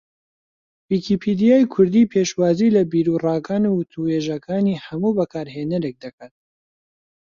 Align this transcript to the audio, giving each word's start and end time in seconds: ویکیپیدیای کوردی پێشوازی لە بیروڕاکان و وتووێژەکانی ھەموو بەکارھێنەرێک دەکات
ویکیپیدیای 0.89 1.63
کوردی 1.73 2.09
پێشوازی 2.13 2.73
لە 2.75 2.81
بیروڕاکان 2.91 3.63
و 3.67 3.75
وتووێژەکانی 3.79 4.81
ھەموو 4.85 5.15
بەکارھێنەرێک 5.19 5.95
دەکات 6.03 6.33